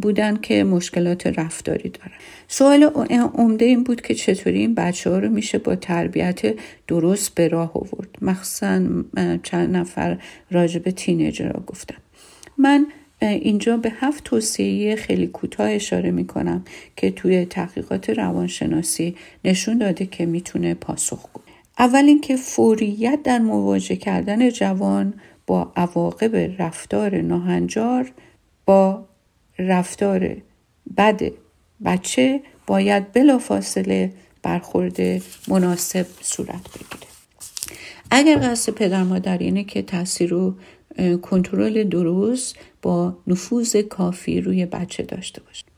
[0.01, 2.11] بودن که مشکلات رفتاری دارن.
[2.47, 2.83] سوال
[3.33, 6.55] عمده این بود که چطوری این بچه ها رو میشه با تربیت
[6.87, 8.09] درست به راه آورد.
[8.21, 8.81] مخصوصا
[9.43, 10.17] چند نفر
[10.51, 11.97] راجب تینیجر گفتن.
[12.57, 12.87] من
[13.21, 16.65] اینجا به هفت توصیه خیلی کوتاه اشاره می کنم
[16.95, 19.15] که توی تحقیقات روانشناسی
[19.45, 21.25] نشون داده که می‌تونه پاسخ
[21.79, 25.13] اول اینکه فوریت در مواجه کردن جوان
[25.47, 28.11] با عواقب رفتار ناهنجار
[28.65, 29.05] با
[29.59, 30.35] رفتار
[30.97, 31.21] بد
[31.85, 34.13] بچه باید بلافاصله
[34.43, 34.97] برخورد
[35.47, 37.09] مناسب صورت بگیره.
[38.11, 40.55] اگر قصد پدر مادر اینه که تاثیر و
[41.21, 45.68] کنترل درست با نفوذ کافی روی بچه داشته باشه.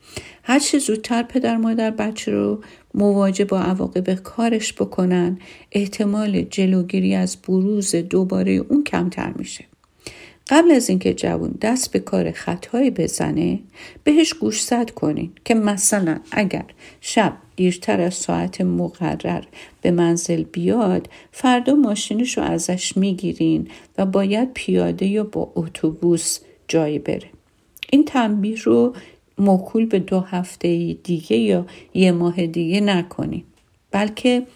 [0.42, 2.62] هر چه زودتر پدر مادر بچه رو
[2.94, 5.38] مواجه با عواقب کارش بکنن
[5.72, 9.64] احتمال جلوگیری از بروز دوباره اون کمتر میشه.
[10.48, 13.58] قبل از اینکه جوون دست به کار خطایی بزنه
[14.04, 16.64] بهش گوشزد کنین که مثلا اگر
[17.00, 19.42] شب دیرتر از ساعت مقرر
[19.82, 26.98] به منزل بیاد فردا ماشینش رو ازش می‌گیرین و باید پیاده یا با اتوبوس جایی
[26.98, 27.30] بره.
[27.90, 28.94] این تنبیه رو
[29.42, 33.44] موکول به دو هفته دیگه یا یه ماه دیگه نکنیم
[33.90, 34.46] بلکه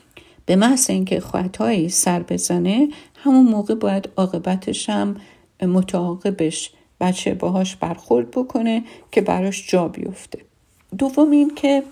[0.47, 5.17] به محض اینکه خطایی سر بزنه همون موقع باید عاقبتش هم
[5.63, 6.71] متعاقبش
[7.01, 10.39] بچه باهاش برخورد بکنه که براش جا بیفته.
[10.99, 11.83] دوم این که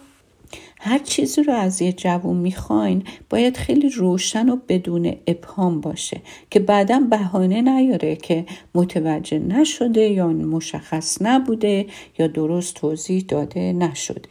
[0.81, 6.61] هر چیزی رو از یه جوون می‌خواین باید خیلی روشن و بدون ابهام باشه که
[6.61, 11.87] بعدا بهانه نیاره که متوجه نشده یا مشخص نبوده
[12.19, 14.29] یا درست توضیح داده نشده.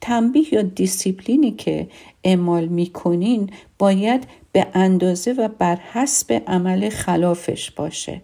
[0.00, 1.88] تنبیه یا دیسیپلینی که
[2.24, 8.22] اعمال می‌کنین باید به اندازه و بر حسب عمل خلافش باشه.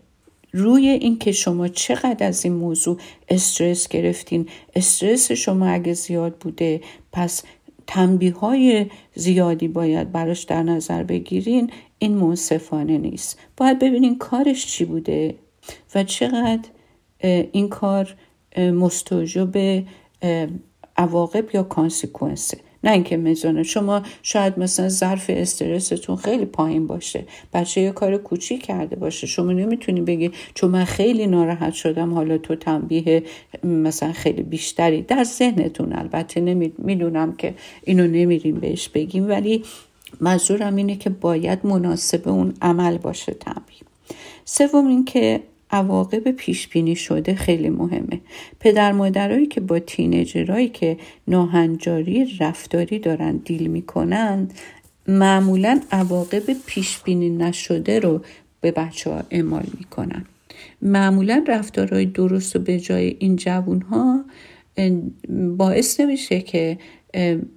[0.53, 4.49] روی اینکه شما چقدر از این موضوع استرس گرفتین.
[4.75, 6.81] استرس شما اگه زیاد بوده
[7.13, 7.43] پس
[7.87, 11.71] تنبیه های زیادی باید براش در نظر بگیرین.
[11.99, 13.39] این منصفانه نیست.
[13.57, 15.35] باید ببینین کارش چی بوده
[15.95, 16.69] و چقدر
[17.53, 18.15] این کار
[18.57, 19.83] مستوجب
[20.97, 27.81] عواقب یا کانسیکونسه نه اینکه میزانه شما شاید مثلا ظرف استرستون خیلی پایین باشه بچه
[27.81, 29.27] یه کار کوچیک کرده باشه.
[29.27, 33.23] شما نمی‌تونی بگی چون من خیلی ناراحت شدم حالا تو تنبیه
[33.65, 35.03] مثلا خیلی بیشتری.
[35.03, 36.41] در ذهنتون البته
[36.79, 39.65] می‌دونم که اینو نمیریم بهش بگیم ولی
[40.21, 43.81] منظورم اینه که باید مناسب اون عمل باشه تنبیه.
[44.45, 45.41] سوم اینکه
[45.73, 48.21] عواقب پیش بینی شده خیلی مهمه.
[48.61, 50.97] پدر مادرایی که با تینیجرایی که
[51.29, 54.49] ناهنجاری رفتاری دارن دیل می‌کنن
[55.09, 58.23] معمولا عواقب پیش بینی نشده رو
[58.61, 60.25] به بچه ها اعمال می‌کنن.
[60.83, 64.25] معمولا رفتارهای درست و به جای این جوون ها
[65.57, 66.79] باعث نمیشه که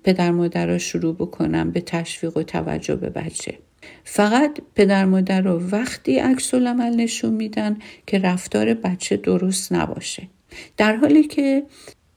[0.04, 3.58] پدر مادر شروع بکنن به تشویق و توجه به بچه.
[4.04, 10.28] فقط پدر مادر رو وقتی عکس العمل نشون میدن که رفتار بچه درست نباشه.
[10.78, 11.64] در حالی که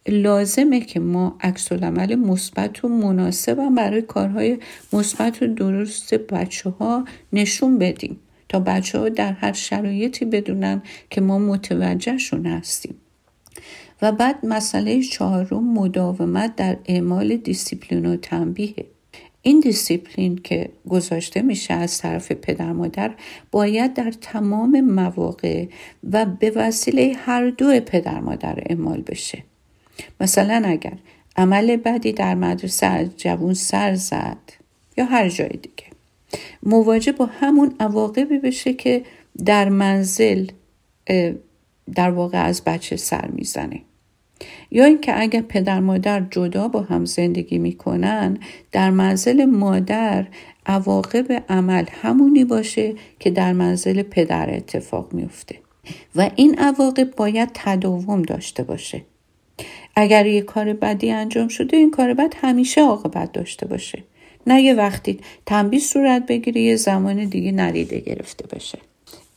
[0.08, 4.58] لازمه که ما عکس العمل مثبت و مناسب برای کارهای
[4.92, 11.20] مثبت و درست بچه ها نشون بدیم تا بچه ها در هر شرایطی بدونن که
[11.20, 12.94] ما متوجهشون هستیم.
[14.02, 18.74] و بعد مسئله چهارم مداومت در اعمال دیسیپلین و تنبیه.
[19.46, 23.14] این دیسیپلین که گذاشته میشه از طرف پدر مادر
[23.50, 25.66] باید در تمام مواقع
[26.12, 29.42] و به وسیله هر دو پدر مادر اعمال بشه.
[30.20, 30.92] مثلا اگر
[31.36, 34.38] عمل بدی در مدرسه از جوون سر زد
[34.96, 35.86] یا هر جای دیگه.
[36.62, 39.02] مواجه با همون عواقبی بشه که
[39.44, 40.46] در منزل
[41.94, 43.80] در واقع از بچه سر می‌زنه.
[44.70, 48.38] یا اینکه اگر پدر مادر جدا با هم زندگی می‌کنن
[48.72, 50.26] در منزل مادر
[50.66, 55.56] عواقب عمل همونی باشه که در منزل پدر اتفاق میفته
[56.16, 59.02] و این عواقب باید تداوم داشته باشه.
[59.96, 64.02] اگر یه کار بدی انجام شده این کار بد همیشه عاقبت داشته باشه.
[64.46, 68.78] نه یه وقتی تنبیه صورت بگیره یه زمان دیگه ندیده گرفته بشه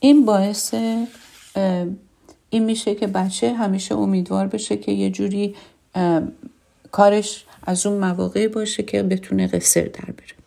[0.00, 0.74] این باعث
[2.50, 5.54] این میشه که بچه همیشه امیدوار بشه که یه جوری
[6.92, 10.40] کارش از اون مواقع باشه که بتونه قصر در بره.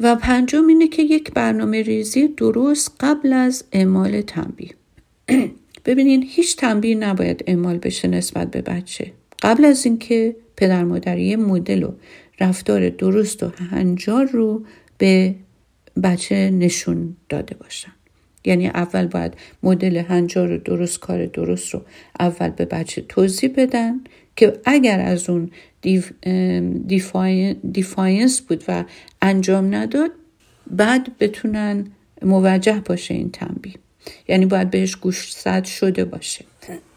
[0.00, 4.74] و پنجم اینه که یک برنامه ریزی درست قبل از اعمال تنبیه.
[5.86, 9.12] ببینین هیچ تنبیه نباید اعمال بشه نسبت به بچه.
[9.42, 11.92] قبل از اینکه پدر مادر یه مدل و
[12.40, 14.64] رفتار درست و هنجار رو
[14.98, 15.34] به
[16.02, 17.92] بچه نشون داده باشن.
[18.46, 21.82] یعنی اول باید مدل هنجار رو درست کار درست رو
[22.20, 24.00] اول به بچه توضیح بدن
[24.36, 25.50] که اگر از اون
[27.72, 28.84] دیفاینس بود و
[29.22, 30.10] انجام نداد
[30.70, 31.86] بعد بتونن
[32.22, 33.74] موجه باشه این تنبیه.
[34.28, 36.44] یعنی باید بهش گوش زد شده باشه.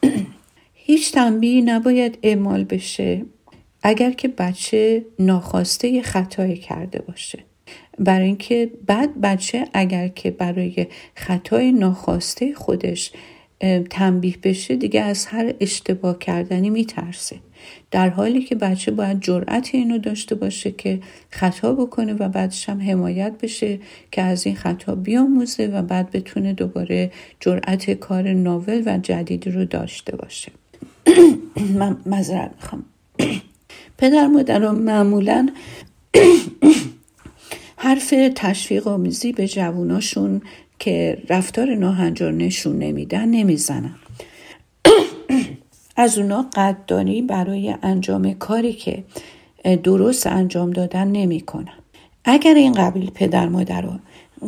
[0.74, 3.26] هیچ تنبیهی نباید اعمال بشه
[3.84, 7.40] اگر که بچه ناخواسته خطایی کرده باشه.
[8.00, 13.12] برای اینکه بعد بچه اگر که برای خطای ناخواسته خودش
[13.90, 17.36] تنبیه بشه دیگه از هر اشتباه کردنی میترسه.
[17.92, 22.82] در حالی که بچه باید جرأت اینو داشته باشه که خطا بکنه و بعدش هم
[22.82, 23.80] حمایت بشه
[24.12, 29.66] که از این خطا بیاموزه و بعد بتونه دوباره جرأت کار ناول و جدیدی رو
[29.66, 30.52] داشته باشه.
[31.80, 32.86] من مذرت می‌خوام.
[33.98, 35.50] پدر مادر معمولا
[37.82, 40.42] حرف تشویق آمیزی به جووناشون
[40.80, 43.96] که رفتار ناهنجار نشون نمیدن نمی‌زنن.
[45.96, 49.04] از اونا قدردانی برای انجام کاری که
[49.84, 51.74] درست انجام دادن نمی‌کنن.
[52.26, 53.92] اگر این قبیل پدر مادر رو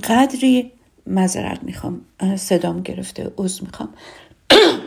[0.03, 0.71] قدری
[1.07, 2.01] مذرت می‌خوام
[2.35, 3.89] صدام گرفته عضو می‌خوام.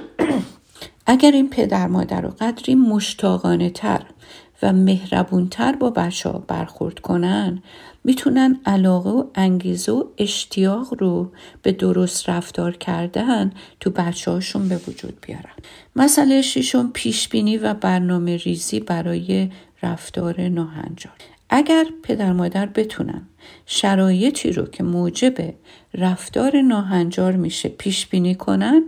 [1.06, 4.02] اگر این پدر مادر رو قدری مشتاقانه تر
[4.62, 7.62] و مهربونتر با بچه ها برخورد کنن
[8.04, 11.30] می‌تونن علاقه و انگیزه و اشتیاق رو
[11.62, 15.54] به درست رفتار کردن تو بچه هاشون به وجود بیارن.
[15.96, 19.50] مسئله شیشون پیشبینی و برنامه ریزی برای
[19.82, 21.12] رفتار ناهنجار.
[21.50, 23.22] اگر پدر مادر بتونن
[23.66, 25.54] شرایطی رو که موجب
[25.94, 28.82] رفتار ناهنجار میشه پیش بینی کنن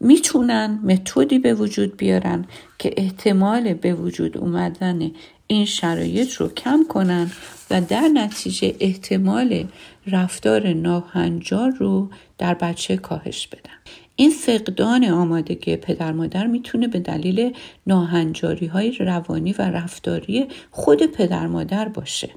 [0.00, 2.44] می‌تونن متدی به وجود بیارن
[2.78, 5.10] که احتمال به وجود اومدن
[5.46, 7.30] این شرایط رو کم کنن
[7.70, 9.64] و در نتیجه احتمال
[10.06, 13.76] رفتار ناهنجار رو در بچه کاهش بدن.
[14.16, 17.52] این فقدان آمادگی پدر مادر می‌تونه به دلیل
[17.86, 22.30] ناهنجاری های روانی و رفتاری خود پدر مادر باشه.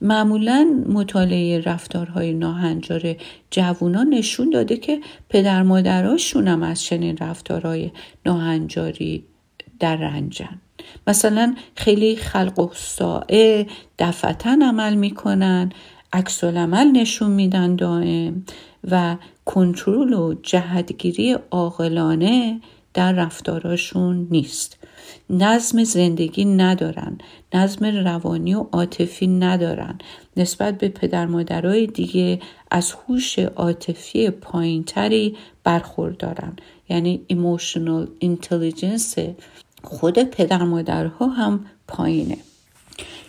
[0.00, 3.16] معمولا مطالعه رفتارهای ناهنجار
[3.50, 7.90] جوانان نشون داده که پدر مادراشون هم از چنین رفتارهای
[8.26, 9.24] ناهنجاری
[9.80, 10.60] در رنجن.
[11.06, 13.66] مثلا خیلی خلق و سائه
[13.98, 15.72] دفتن عمل می‌کنن
[16.12, 18.44] عکس عمل نشون میدن دائم
[18.90, 22.60] و کنترل و جهتگیری عاقلانه
[22.94, 24.78] در رفتاراشون نیست.
[25.30, 27.18] نظم زندگی ندارن
[27.54, 29.98] نظم روانی و عاطفی ندارن.
[30.36, 36.56] نسبت به پدر مادرای دیگه از هوش عاطفی پایینتری برخوردارن.
[36.88, 39.14] یعنی emotional intelligence
[39.82, 42.38] خود پدر مادرها هم پایینه.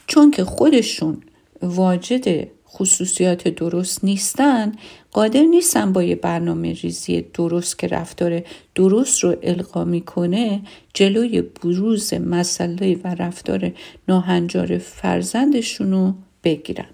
[0.08, 1.22] چون که خودشون
[1.62, 4.72] واجد خصوصیات درست نیستن
[5.12, 8.42] قادر نیستن با یه برنامه ریزی درست که رفتار
[8.76, 10.62] درست رو القا می‌کنه
[10.94, 13.72] جلوی بروز مسئله و رفتار
[14.08, 16.90] ناهنجار فرزندشون رو بگیرن.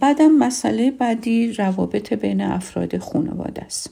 [0.00, 3.90] بعدم مسئله بعدی روابط بین افراد خانواده است.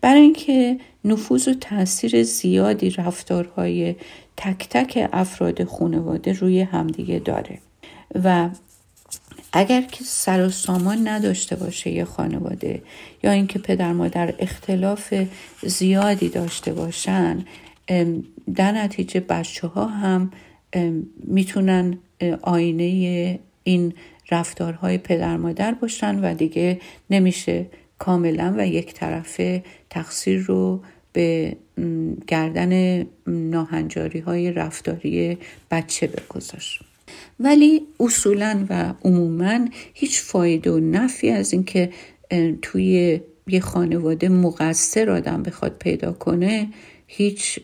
[0.00, 3.94] برای اینکه نفوذ و تاثیر زیادی رفتارهای
[4.36, 7.58] تک تک افراد خانواده روی همدیگه داره.
[8.24, 8.48] و
[9.52, 12.82] اگر که سر و سامان نداشته باشه یه خانواده
[13.22, 15.14] یا اینکه پدر مادر اختلاف
[15.62, 17.44] زیادی داشته باشن
[18.54, 20.30] در نتیجه بچه ها هم
[21.24, 21.98] می‌تونن
[22.42, 23.94] آینه این
[24.30, 26.80] رفتارهای پدر مادر باشن و دیگه
[27.10, 27.66] نمیشه
[28.02, 30.82] کاملا و یک طرفه تقصیر رو
[31.12, 31.56] به
[32.26, 35.38] گردن ناهنجاری های رفتاری
[35.70, 36.62] بچه بگذار.
[37.40, 41.90] ولی اصولا و عموما هیچ فایده و نفی از اینکه
[42.62, 46.68] توی یه خانواده مقصر آدم بخواد پیدا کنه
[47.14, 47.60] هیچ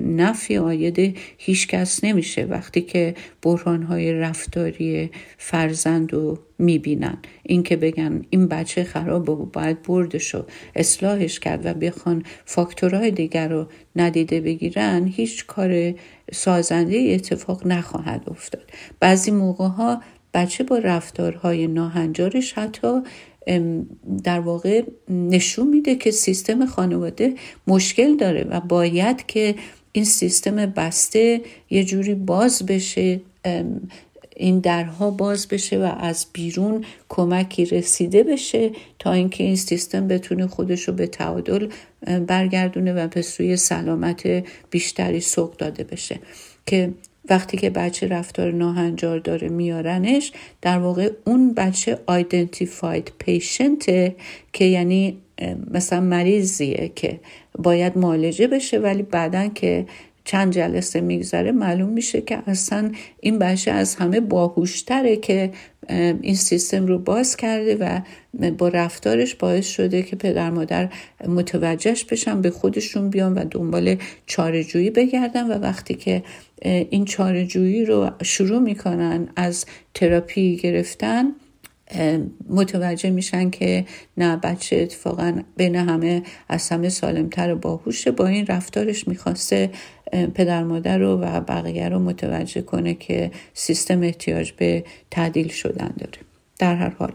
[0.00, 7.18] نفی آید هیچ کس نمیشه وقتی که بحران های رفتاری فرزند رو می‌بینن.
[7.42, 13.48] اینکه بگن این بچه خرابه و باید بردش و اصلاحش کرد و بخوان فاکتورهای دیگر
[13.48, 13.66] رو
[13.96, 15.94] ندیده بگیرن هیچ کار
[16.32, 18.70] سازنده اتفاق نخواهد افتاد.
[19.00, 20.02] بعضی موقع ها
[20.34, 23.02] بچه با رفتارهای ناهنجارش حتی
[24.24, 27.34] در واقع نشون میده که سیستم خانواده
[27.66, 29.54] مشکل داره و باید که
[29.92, 31.40] این سیستم بسته
[31.70, 33.20] یه جوری باز بشه
[34.36, 40.46] این درها باز بشه و از بیرون کمکی رسیده بشه تا اینکه این سیستم بتونه
[40.46, 41.68] خودش رو به تعادل
[42.26, 46.20] برگردونه و به سوی سلامت بیشتری سوق داده بشه.
[46.66, 46.92] که
[47.30, 54.16] وقتی که بچه رفتار ناهنجار داره میارنش در واقع اون بچه آیدنتیفاید پیشنته
[54.52, 55.18] که یعنی
[55.70, 57.20] مثلا مریضیه که
[57.58, 59.86] باید معالجه بشه ولی بعدا که
[60.26, 65.50] چند جلسه میگذره معلوم میشه که اصلا این بچه از همه باهوشتره که
[66.20, 68.00] این سیستم رو باز کرده و
[68.58, 70.88] با رفتارش باعث شده که پدر مادر
[71.28, 73.96] متوجهش بشن به خودشون بیان و دنبال
[74.26, 75.46] چارجویی بگردن.
[75.46, 76.22] و وقتی که
[76.62, 81.24] این چارجویی رو شروع می‌کنن از تراپی گرفتن
[82.48, 83.84] متوجه میشن که
[84.16, 88.10] نه بچه اتفاقا بین همه از همه سالمتر و باهوشه.
[88.10, 89.70] با این رفتارش می‌خواسته
[90.34, 96.18] پدر مادر رو و بقیه رو متوجه کنه که سیستم احتیاج به تعدیل شدن داره.
[96.58, 97.12] در هر حال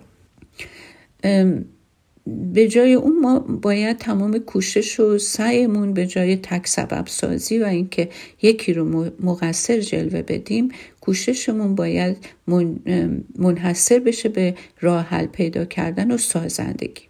[2.53, 7.65] به جای اون ما باید تمام کوشش و سعیمون به جای تک سبب سازی و
[7.65, 8.09] اینکه
[8.41, 10.69] یکی رو مقصر جلوه بدیم
[11.01, 12.17] کوششمون باید
[13.37, 17.01] منحصر بشه به راه حل پیدا کردن و سازندگی.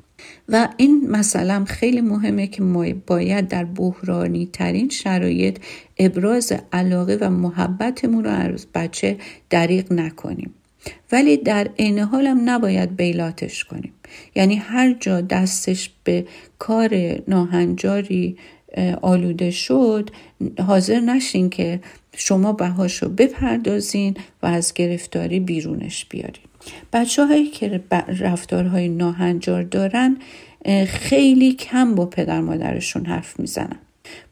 [0.50, 5.58] و این مثلا خیلی مهمه که ما باید در بحرانی ترین شرایط
[6.00, 9.18] ابراز علاقه و محبتمون رو از بچه
[9.50, 10.54] دریق نکنیم.
[11.12, 13.94] ولی در عین حال هم نباید بیلاتش کنیم.
[14.36, 16.26] یعنی هر جا دستش به
[16.60, 18.38] کار ناهنجاری
[19.02, 20.10] آلوده شد
[20.68, 21.80] حاضر نشین که
[22.16, 26.44] شما بهاشو بپردازین و از گرفتاری بیرونش بیارین.
[26.94, 27.82] بچه هایی که
[28.20, 30.18] رفتارهای ناهنجار دارن
[30.88, 33.80] خیلی کم با پدر مادرشون حرف می‌زنن.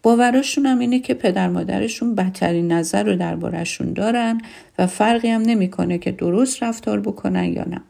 [0.04, 4.42] باوراشون هم اینه که پدر مادرشون بدترین نظر رو دربارهشون دارن
[4.80, 7.82] و فرقی هم نمی‌کنه که درست رفتار بکنن یا نه.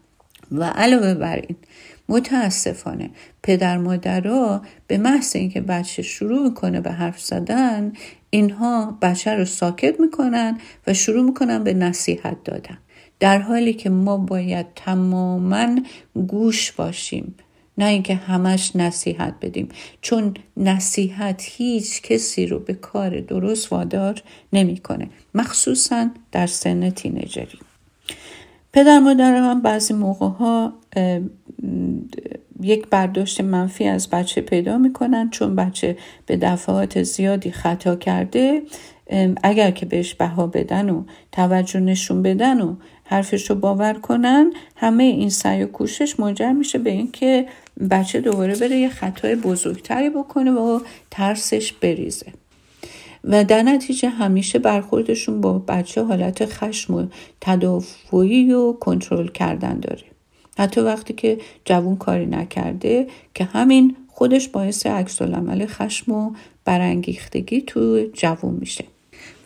[0.52, 1.56] و علاوه بر این
[2.10, 3.10] متاسفانه
[3.44, 7.94] پدر مادرها به محض اینکه بچه شروع می‌کنه به حرف زدن
[8.30, 10.58] اینها بچه رو ساکت می‌کنن
[10.88, 12.78] و شروع می‌کنن به نصیحت دادن.
[13.20, 15.76] در حالی که ما باید تماما
[16.28, 17.36] گوش باشیم.
[17.80, 19.70] نه اینکه همش نصیحت بدیم.
[20.02, 24.24] چون نصیحت هیچ کسی رو به کار درست وادار
[24.54, 25.10] نمی‌کنه.
[25.34, 27.60] مخصوصا در سن تینجری
[28.74, 30.74] پدر مادر هم بعضی موقع ها
[32.62, 38.62] یک برداشت منفی از بچه پیدا می‌کنن چون بچه به دفعات زیادی خطا کرده.
[39.44, 45.04] اگر که بهش بها بدن و توجه نشون بدن و حرفش رو باور کنن همه
[45.04, 47.48] این سعی و کوشش منجر میشه به اینکه
[47.92, 50.80] بچه دوباره بره یه خطای بزرگتری بکنه و
[51.12, 52.34] ترسش بریزه.
[53.24, 57.08] و در نتیجه همیشه برخوردشون با بچه حالت خشم و
[57.42, 60.04] تدافعی و کنترل کردن داره.
[60.58, 66.32] حتی وقتی که جوون کاری نکرده که همین خودش باعث عکس العمل خشم و
[66.66, 68.86] برانگیختگی تو جوون میشه.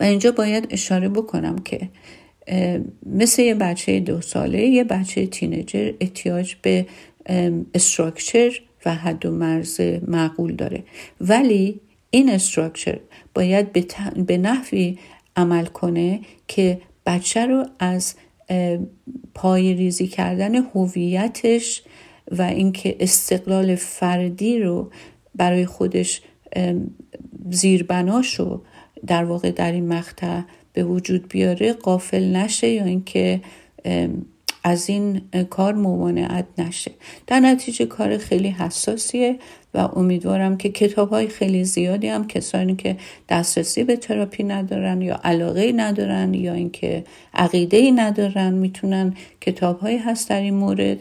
[0.00, 1.88] و اینجا باید اشاره بکنم که
[3.06, 6.86] مثل یه بچه دو ساله یه بچه تینجر احتیاج به
[7.74, 10.84] استراکچر و حد و مرز معقول داره.
[11.20, 12.98] ولی این استراکچر
[13.34, 13.72] باید
[14.26, 14.98] به, نحوی
[15.36, 18.14] عمل کنه که بچه رو از
[19.34, 21.82] پای ریزی کردن هویتش
[22.30, 24.90] و اینکه استقلال فردی رو
[25.34, 26.22] برای خودش
[27.50, 28.62] زیربناشو
[29.06, 30.40] در واقع در این مقطع
[30.72, 33.40] به وجود بیاره قافل نشه یا اینکه
[34.64, 36.90] از این کار ممانعت نشه.
[37.26, 39.38] در نتیجه کار خیلی حساسیه
[39.74, 42.96] و امیدوارم که کتاب های خیلی زیادی هم کسانی که
[43.28, 47.04] دسترسی به تراپی ندارن یا علاقه ندارن یا اینکه
[47.34, 50.98] عقیده ندارن می‌تونن کتاب هایی هست در این مورد.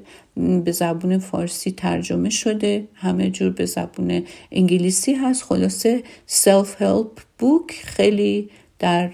[0.66, 5.44] به زبون فارسی ترجمه شده همه جور به زبون انگلیسی هست.
[5.44, 8.50] خلاصه self help book خیلی
[8.84, 9.12] در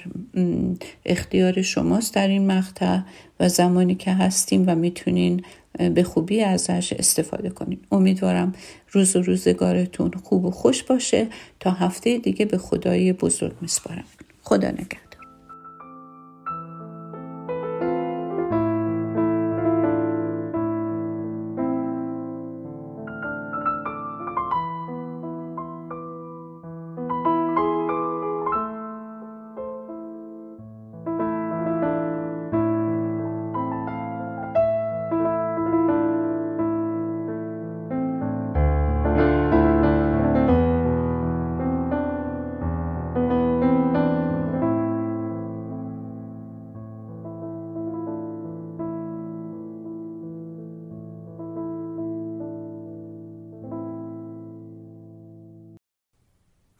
[1.06, 3.00] اختیار شماست در این مقطع
[3.40, 5.42] و زمانی که هستیم و می‌تونین
[5.96, 7.80] به خوبی ازش استفاده کنین.
[7.92, 8.54] امیدوارم
[8.92, 11.28] روز و روزگارتون خوب و خوش باشه.
[11.60, 14.06] تا هفته دیگه به خدای بزرگ میسپارم.
[14.44, 15.09] خدا نگهدار.